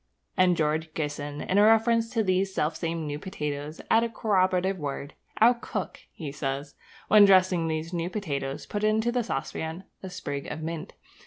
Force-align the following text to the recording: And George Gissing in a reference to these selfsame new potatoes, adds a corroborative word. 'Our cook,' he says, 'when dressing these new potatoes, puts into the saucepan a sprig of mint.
And 0.35 0.57
George 0.57 0.91
Gissing 0.95 1.41
in 1.47 1.59
a 1.59 1.63
reference 1.63 2.09
to 2.09 2.23
these 2.23 2.51
selfsame 2.55 3.05
new 3.05 3.19
potatoes, 3.19 3.81
adds 3.91 4.03
a 4.03 4.09
corroborative 4.09 4.79
word. 4.79 5.13
'Our 5.39 5.53
cook,' 5.53 5.99
he 6.11 6.31
says, 6.31 6.73
'when 7.07 7.25
dressing 7.25 7.67
these 7.67 7.93
new 7.93 8.09
potatoes, 8.09 8.65
puts 8.65 8.83
into 8.83 9.11
the 9.11 9.23
saucepan 9.23 9.83
a 10.01 10.09
sprig 10.09 10.47
of 10.47 10.63
mint. 10.63 10.93